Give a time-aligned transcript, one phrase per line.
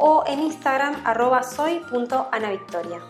[0.00, 3.00] o en Instagram arroba soy.anavictoria.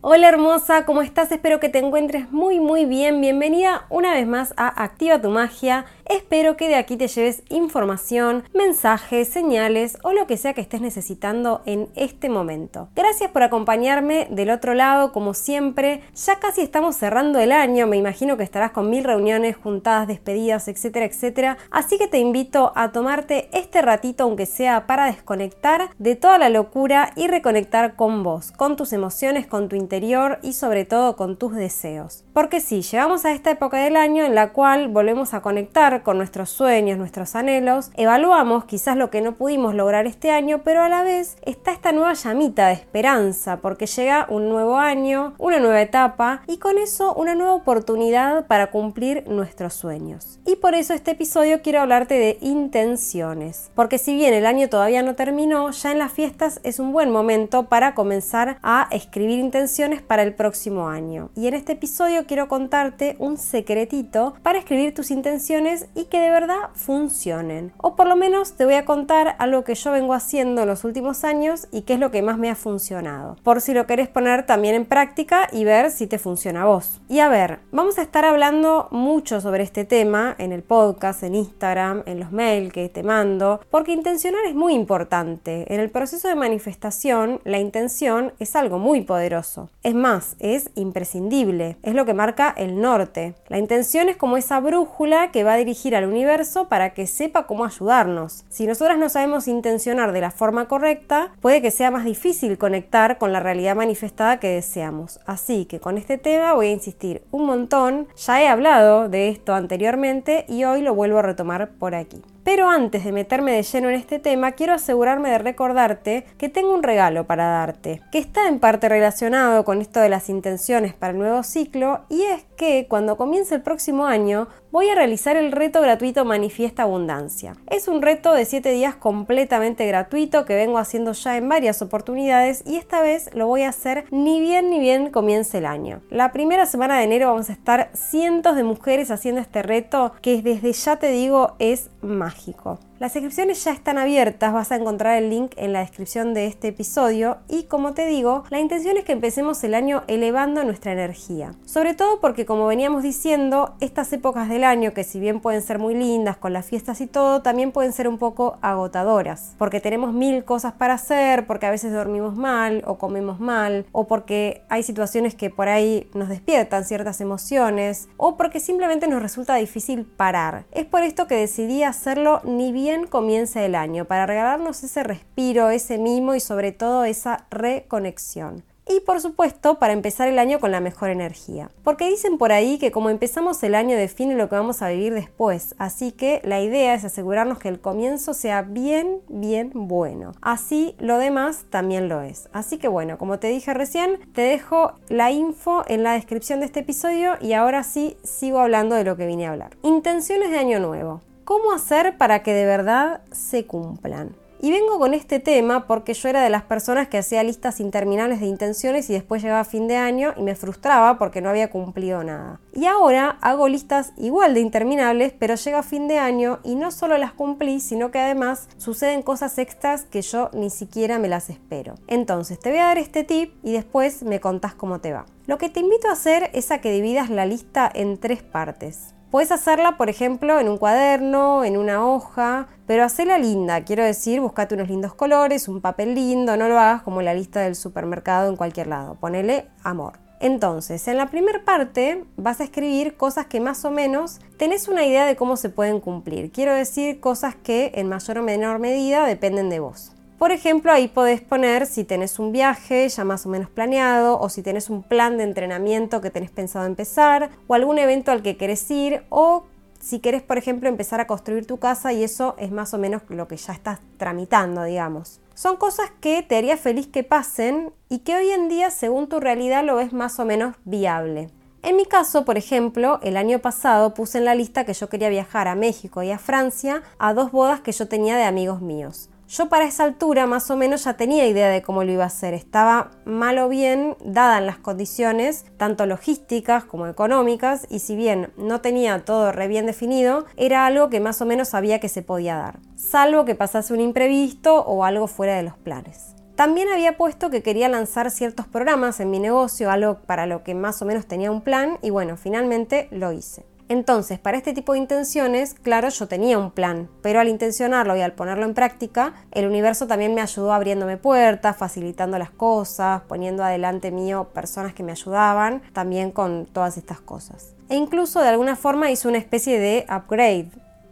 [0.00, 1.30] Hola hermosa, ¿cómo estás?
[1.32, 3.20] Espero que te encuentres muy muy bien.
[3.20, 8.44] Bienvenida una vez más a Activa tu Magia Espero que de aquí te lleves información,
[8.54, 12.88] mensajes, señales o lo que sea que estés necesitando en este momento.
[12.96, 16.00] Gracias por acompañarme del otro lado, como siempre.
[16.14, 20.66] Ya casi estamos cerrando el año, me imagino que estarás con mil reuniones, juntadas, despedidas,
[20.68, 21.58] etcétera, etcétera.
[21.70, 26.48] Así que te invito a tomarte este ratito, aunque sea para desconectar de toda la
[26.48, 31.36] locura y reconectar con vos, con tus emociones, con tu interior y sobre todo con
[31.36, 32.24] tus deseos.
[32.32, 36.18] Porque sí, llegamos a esta época del año en la cual volvemos a conectar con
[36.18, 40.88] nuestros sueños, nuestros anhelos, evaluamos quizás lo que no pudimos lograr este año, pero a
[40.88, 45.80] la vez está esta nueva llamita de esperanza, porque llega un nuevo año, una nueva
[45.80, 50.40] etapa y con eso una nueva oportunidad para cumplir nuestros sueños.
[50.44, 55.02] Y por eso este episodio quiero hablarte de intenciones, porque si bien el año todavía
[55.02, 60.02] no terminó, ya en las fiestas es un buen momento para comenzar a escribir intenciones
[60.02, 61.30] para el próximo año.
[61.34, 66.30] Y en este episodio quiero contarte un secretito para escribir tus intenciones y que de
[66.30, 67.72] verdad funcionen.
[67.78, 70.84] O por lo menos te voy a contar algo que yo vengo haciendo en los
[70.84, 73.36] últimos años y qué es lo que más me ha funcionado.
[73.42, 77.00] Por si lo querés poner también en práctica y ver si te funciona a vos.
[77.08, 81.34] Y a ver, vamos a estar hablando mucho sobre este tema en el podcast, en
[81.34, 85.72] Instagram, en los mails que te mando, porque intencionar es muy importante.
[85.72, 89.70] En el proceso de manifestación, la intención es algo muy poderoso.
[89.82, 91.76] Es más, es imprescindible.
[91.82, 93.34] Es lo que marca el norte.
[93.48, 97.46] La intención es como esa brújula que va a dirigir al universo para que sepa
[97.46, 98.44] cómo ayudarnos.
[98.48, 103.18] Si nosotras no sabemos intencionar de la forma correcta, puede que sea más difícil conectar
[103.18, 105.20] con la realidad manifestada que deseamos.
[105.24, 108.08] Así que con este tema voy a insistir un montón.
[108.16, 112.22] Ya he hablado de esto anteriormente y hoy lo vuelvo a retomar por aquí.
[112.44, 116.72] Pero antes de meterme de lleno en este tema, quiero asegurarme de recordarte que tengo
[116.72, 121.12] un regalo para darte, que está en parte relacionado con esto de las intenciones para
[121.12, 125.52] el nuevo ciclo, y es que cuando comience el próximo año voy a realizar el
[125.52, 127.54] reto gratuito Manifiesta Abundancia.
[127.68, 132.62] Es un reto de 7 días completamente gratuito que vengo haciendo ya en varias oportunidades
[132.66, 136.02] y esta vez lo voy a hacer ni bien ni bien comience el año.
[136.10, 140.42] La primera semana de enero vamos a estar cientos de mujeres haciendo este reto que
[140.42, 142.37] desde ya te digo es mágico.
[142.38, 142.87] mágico.
[143.00, 146.66] Las inscripciones ya están abiertas, vas a encontrar el link en la descripción de este
[146.66, 151.54] episodio y como te digo, la intención es que empecemos el año elevando nuestra energía.
[151.64, 155.78] Sobre todo porque como veníamos diciendo, estas épocas del año que si bien pueden ser
[155.78, 160.12] muy lindas con las fiestas y todo, también pueden ser un poco agotadoras, porque tenemos
[160.12, 164.82] mil cosas para hacer, porque a veces dormimos mal o comemos mal, o porque hay
[164.82, 170.64] situaciones que por ahí nos despiertan ciertas emociones, o porque simplemente nos resulta difícil parar.
[170.72, 175.70] Es por esto que decidí hacerlo ni bien comienza el año, para regalarnos ese respiro,
[175.70, 178.64] ese mimo y sobre todo esa reconexión.
[178.90, 181.70] Y por supuesto, para empezar el año con la mejor energía.
[181.84, 185.12] Porque dicen por ahí que como empezamos el año define lo que vamos a vivir
[185.12, 185.74] después.
[185.76, 190.32] Así que la idea es asegurarnos que el comienzo sea bien, bien bueno.
[190.40, 192.48] Así lo demás también lo es.
[192.54, 196.66] Así que bueno, como te dije recién, te dejo la info en la descripción de
[196.66, 199.76] este episodio y ahora sí sigo hablando de lo que vine a hablar.
[199.82, 201.20] Intenciones de año nuevo.
[201.48, 204.36] ¿Cómo hacer para que de verdad se cumplan?
[204.60, 208.40] Y vengo con este tema porque yo era de las personas que hacía listas interminables
[208.40, 212.22] de intenciones y después llegaba fin de año y me frustraba porque no había cumplido
[212.22, 212.60] nada.
[212.74, 217.16] Y ahora hago listas igual de interminables, pero llega fin de año y no solo
[217.16, 221.94] las cumplí, sino que además suceden cosas extras que yo ni siquiera me las espero.
[222.08, 225.24] Entonces te voy a dar este tip y después me contás cómo te va.
[225.46, 229.14] Lo que te invito a hacer es a que dividas la lista en tres partes.
[229.30, 234.40] Puedes hacerla, por ejemplo, en un cuaderno, en una hoja, pero hacela linda, quiero decir,
[234.40, 238.48] buscate unos lindos colores, un papel lindo, no lo hagas como la lista del supermercado
[238.48, 240.14] en cualquier lado, ponele amor.
[240.40, 245.04] Entonces, en la primera parte vas a escribir cosas que más o menos tenés una
[245.04, 246.50] idea de cómo se pueden cumplir.
[246.50, 250.12] Quiero decir cosas que en mayor o menor medida dependen de vos.
[250.38, 254.48] Por ejemplo, ahí podés poner si tenés un viaje ya más o menos planeado o
[254.48, 258.56] si tenés un plan de entrenamiento que tenés pensado empezar o algún evento al que
[258.56, 259.64] querés ir o
[259.98, 263.22] si querés, por ejemplo, empezar a construir tu casa y eso es más o menos
[263.30, 265.40] lo que ya estás tramitando, digamos.
[265.54, 269.40] Son cosas que te haría feliz que pasen y que hoy en día, según tu
[269.40, 271.50] realidad, lo ves más o menos viable.
[271.82, 275.30] En mi caso, por ejemplo, el año pasado puse en la lista que yo quería
[275.30, 279.30] viajar a México y a Francia a dos bodas que yo tenía de amigos míos.
[279.48, 282.26] Yo para esa altura más o menos ya tenía idea de cómo lo iba a
[282.26, 282.52] hacer.
[282.52, 288.82] Estaba mal o bien dadas las condiciones, tanto logísticas como económicas, y si bien no
[288.82, 292.56] tenía todo re bien definido, era algo que más o menos sabía que se podía
[292.56, 296.34] dar, salvo que pasase un imprevisto o algo fuera de los planes.
[296.54, 300.74] También había puesto que quería lanzar ciertos programas en mi negocio, algo para lo que
[300.74, 303.64] más o menos tenía un plan, y bueno, finalmente lo hice.
[303.88, 308.20] Entonces, para este tipo de intenciones, claro, yo tenía un plan, pero al intencionarlo y
[308.20, 313.64] al ponerlo en práctica, el universo también me ayudó abriéndome puertas, facilitando las cosas, poniendo
[313.64, 317.74] adelante mío personas que me ayudaban, también con todas estas cosas.
[317.88, 320.68] E incluso de alguna forma hizo una especie de upgrade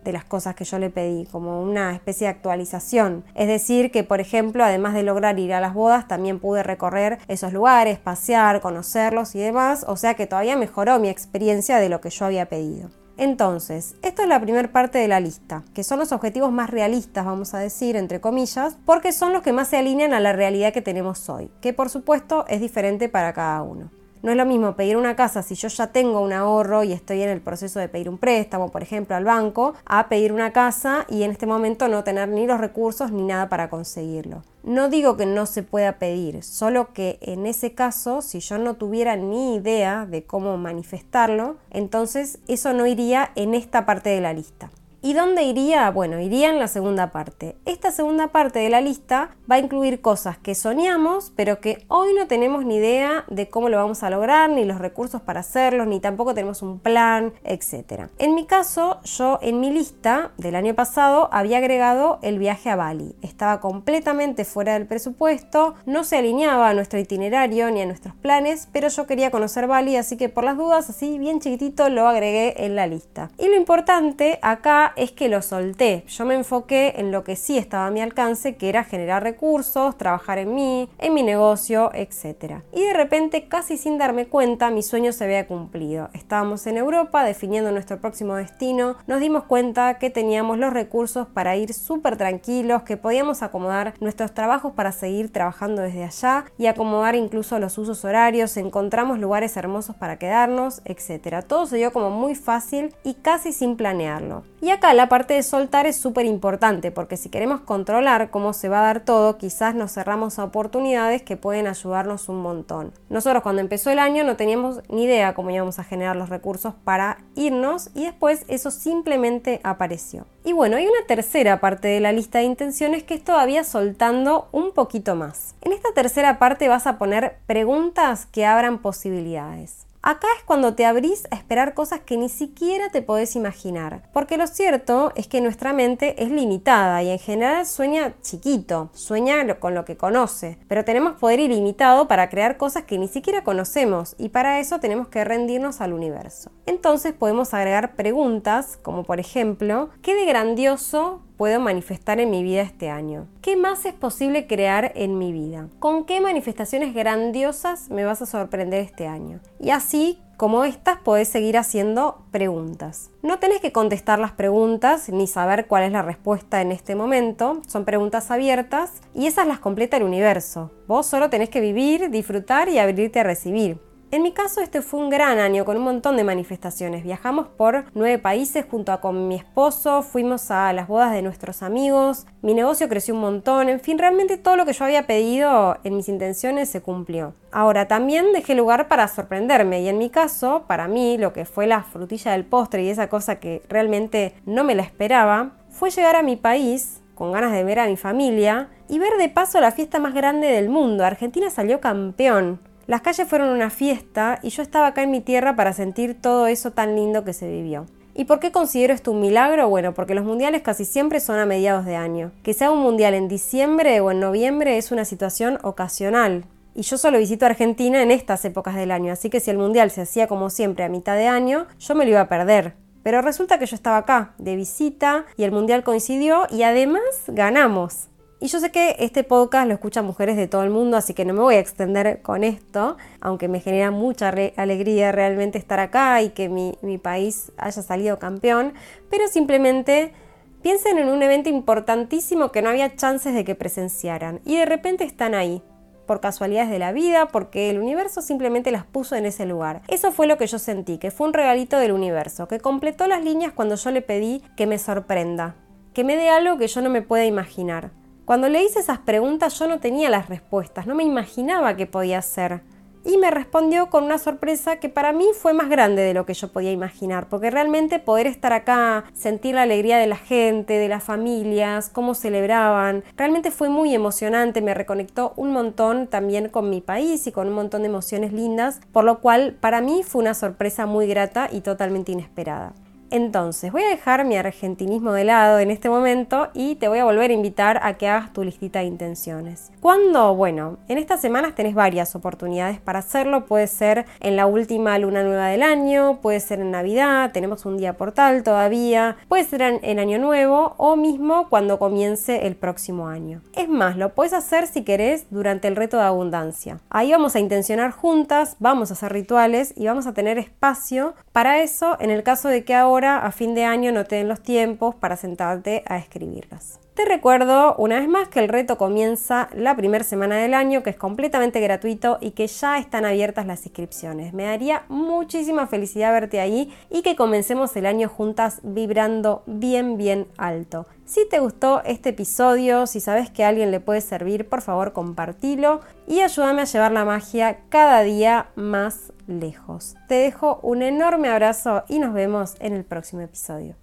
[0.07, 3.25] de las cosas que yo le pedí, como una especie de actualización.
[3.35, 7.19] Es decir, que por ejemplo, además de lograr ir a las bodas, también pude recorrer
[7.29, 12.01] esos lugares, pasear, conocerlos y demás, o sea que todavía mejoró mi experiencia de lo
[12.01, 12.89] que yo había pedido.
[13.19, 17.25] Entonces, esto es la primera parte de la lista, que son los objetivos más realistas,
[17.25, 20.75] vamos a decir, entre comillas, porque son los que más se alinean a la realidad
[20.75, 23.91] que tenemos hoy, que por supuesto es diferente para cada uno.
[24.23, 27.23] No es lo mismo pedir una casa si yo ya tengo un ahorro y estoy
[27.23, 31.07] en el proceso de pedir un préstamo, por ejemplo, al banco, a pedir una casa
[31.09, 34.43] y en este momento no tener ni los recursos ni nada para conseguirlo.
[34.65, 38.75] No digo que no se pueda pedir, solo que en ese caso, si yo no
[38.75, 44.33] tuviera ni idea de cómo manifestarlo, entonces eso no iría en esta parte de la
[44.33, 44.71] lista.
[45.03, 45.91] ¿Y dónde iría?
[45.91, 47.57] Bueno, iría en la segunda parte.
[47.65, 52.15] Esta segunda parte de la lista va a incluir cosas que soñamos, pero que hoy
[52.15, 55.87] no tenemos ni idea de cómo lo vamos a lograr, ni los recursos para hacerlo,
[55.87, 58.09] ni tampoco tenemos un plan, etc.
[58.19, 62.77] En mi caso, yo en mi lista del año pasado había agregado el viaje a
[62.77, 63.15] Bali.
[63.23, 68.69] Estaba completamente fuera del presupuesto, no se alineaba a nuestro itinerario ni a nuestros planes,
[68.73, 72.65] pero yo quería conocer Bali, así que por las dudas, así bien chiquitito, lo agregué
[72.65, 73.31] en la lista.
[73.39, 76.05] Y lo importante acá es que lo solté.
[76.09, 79.99] Yo me enfoqué en lo que sí estaba a mi alcance, que era generar recursos,
[79.99, 82.61] trabajar en mí, en mi negocio, etc.
[82.73, 86.11] Y de repente, casi sin darme cuenta, mi sueño se había cumplido.
[86.13, 91.57] Estábamos en Europa definiendo nuestro próximo destino, nos dimos cuenta que teníamos los recursos para
[91.57, 97.15] ir súper tranquilos, que podíamos acomodar nuestros trabajos para seguir trabajando desde allá y acomodar
[97.15, 101.45] incluso los usos horarios, encontramos lugares hermosos para quedarnos, etc.
[101.47, 104.45] Todo se dio como muy fácil y casi sin planearlo.
[104.61, 108.69] Y acá la parte de soltar es súper importante porque si queremos controlar cómo se
[108.69, 112.93] va a dar todo, quizás nos cerramos a oportunidades que pueden ayudarnos un montón.
[113.09, 116.75] Nosotros cuando empezó el año no teníamos ni idea cómo íbamos a generar los recursos
[116.85, 120.27] para irnos y después eso simplemente apareció.
[120.45, 124.49] Y bueno, hay una tercera parte de la lista de intenciones que es todavía soltando
[124.53, 125.55] un poquito más.
[125.63, 129.86] En esta tercera parte vas a poner preguntas que abran posibilidades.
[130.09, 134.37] Acá es cuando te abrís a esperar cosas que ni siquiera te podés imaginar, porque
[134.37, 139.75] lo cierto es que nuestra mente es limitada y en general sueña chiquito, sueña con
[139.75, 144.29] lo que conoce, pero tenemos poder ilimitado para crear cosas que ni siquiera conocemos y
[144.29, 146.53] para eso tenemos que rendirnos al universo.
[146.67, 152.63] Entonces podemos agregar preguntas como por ejemplo, ¿qué de grandioso puedo manifestar en mi vida
[152.63, 153.27] este año?
[153.43, 155.69] ¿Qué más es posible crear en mi vida?
[155.79, 159.41] ¿Con qué manifestaciones grandiosas me vas a sorprender este año?
[159.61, 163.11] Y así como estas podés seguir haciendo preguntas.
[163.23, 167.63] No tenés que contestar las preguntas ni saber cuál es la respuesta en este momento,
[167.67, 170.71] son preguntas abiertas y esas las completa el universo.
[170.87, 173.79] Vos solo tenés que vivir, disfrutar y abrirte a recibir.
[174.13, 177.03] En mi caso este fue un gran año con un montón de manifestaciones.
[177.03, 181.61] Viajamos por nueve países junto a con mi esposo, fuimos a las bodas de nuestros
[181.61, 185.79] amigos, mi negocio creció un montón, en fin, realmente todo lo que yo había pedido
[185.83, 187.35] en mis intenciones se cumplió.
[187.51, 191.67] Ahora, también dejé lugar para sorprenderme y en mi caso, para mí, lo que fue
[191.67, 196.15] la frutilla del postre y esa cosa que realmente no me la esperaba, fue llegar
[196.15, 199.73] a mi país con ganas de ver a mi familia y ver de paso la
[199.73, 201.05] fiesta más grande del mundo.
[201.05, 202.61] Argentina salió campeón.
[202.87, 206.47] Las calles fueron una fiesta y yo estaba acá en mi tierra para sentir todo
[206.47, 207.87] eso tan lindo que se vivió.
[208.15, 209.69] ¿Y por qué considero esto un milagro?
[209.69, 212.31] Bueno, porque los mundiales casi siempre son a mediados de año.
[212.45, 216.45] Que sea un mundial en diciembre o en noviembre es una situación ocasional.
[216.77, 219.91] Y yo solo visito Argentina en estas épocas del año, así que si el mundial
[219.91, 222.75] se hacía como siempre a mitad de año, yo me lo iba a perder.
[223.03, 228.09] Pero resulta que yo estaba acá, de visita, y el mundial coincidió y además ganamos.
[228.39, 231.25] Y yo sé que este podcast lo escuchan mujeres de todo el mundo, así que
[231.25, 236.21] no me voy a extender con esto, aunque me genera mucha alegría realmente estar acá
[236.21, 238.75] y que mi, mi país haya salido campeón,
[239.09, 240.13] pero simplemente
[240.61, 245.05] piensen en un evento importantísimo que no había chances de que presenciaran y de repente
[245.05, 245.63] están ahí,
[246.07, 249.83] por casualidades de la vida, porque el universo simplemente las puso en ese lugar.
[249.89, 253.25] Eso fue lo que yo sentí, que fue un regalito del universo, que completó las
[253.25, 255.57] líneas cuando yo le pedí que me sorprenda,
[255.95, 257.91] que me dé algo que yo no me pueda imaginar.
[258.27, 262.21] Cuando le hice esas preguntas yo no tenía las respuestas, no me imaginaba qué podía
[262.23, 262.63] ser
[263.05, 266.35] y me respondió con una sorpresa que para mí fue más grande de lo que
[266.35, 270.89] yo podía imaginar, porque realmente poder estar acá, sentir la alegría de la gente, de
[270.89, 276.81] las familias, cómo celebraban, realmente fue muy emocionante, me reconectó un montón también con mi
[276.81, 280.35] país y con un montón de emociones lindas, por lo cual para mí fue una
[280.35, 282.75] sorpresa muy grata y totalmente inesperada.
[283.11, 287.05] Entonces, voy a dejar mi argentinismo de lado en este momento y te voy a
[287.05, 289.71] volver a invitar a que hagas tu listita de intenciones.
[289.81, 290.35] ¿Cuándo?
[290.35, 293.47] Bueno, en estas semanas tenés varias oportunidades para hacerlo.
[293.47, 297.77] Puede ser en la última luna nueva del año, puede ser en Navidad, tenemos un
[297.77, 303.41] día portal todavía, puede ser en, Año Nuevo o mismo cuando comience el próximo año.
[303.55, 306.81] Es más, lo puedes hacer si querés durante el reto de abundancia.
[306.91, 311.63] Ahí vamos a intencionar juntas, vamos a hacer rituales y vamos a tener espacio para
[311.63, 314.41] eso en el caso de que ahora a fin de año no te den los
[314.41, 316.81] tiempos para sentarte a escribirlas.
[316.95, 320.89] Te recuerdo una vez más que el reto comienza la primera semana del año, que
[320.89, 324.33] es completamente gratuito y que ya están abiertas las inscripciones.
[324.33, 330.27] Me daría muchísima felicidad verte ahí y que comencemos el año juntas vibrando bien, bien
[330.39, 330.87] alto.
[331.05, 334.95] Si te gustó este episodio, si sabes que a alguien le puede servir, por favor
[334.95, 339.95] compartilo y ayúdame a llevar la magia cada día más lejos.
[340.09, 343.77] Te dejo un enorme abrazo y nos vemos en el próximo episodio.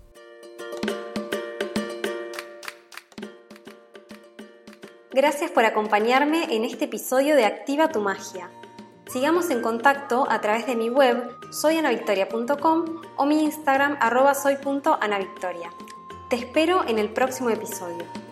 [5.11, 8.49] Gracias por acompañarme en este episodio de Activa tu Magia.
[9.11, 15.69] Sigamos en contacto a través de mi web soyanavictoria.com o mi Instagram arroba soy.anavictoria.
[16.31, 18.22] Te espero en el próximo episodio.